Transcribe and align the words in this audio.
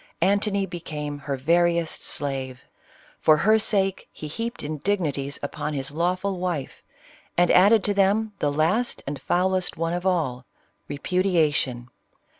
Antony 0.21 0.65
became 0.65 1.19
her 1.19 1.37
veriest 1.37 2.03
slave; 2.03 2.61
for 3.19 3.37
her 3.37 3.59
sake 3.59 4.09
he 4.11 4.27
heaped 4.27 4.63
indignities 4.63 5.37
upon 5.43 5.73
his 5.73 5.91
lawful 5.91 6.39
wife, 6.39 6.81
and 7.37 7.51
added 7.51 7.83
to 7.83 7.93
them 7.93 8.33
the 8.39 8.51
last 8.51 9.03
and 9.05 9.21
foulest 9.21 9.77
one 9.77 9.93
of 9.93 10.03
all, 10.07 10.43
repudiation. 10.87 11.87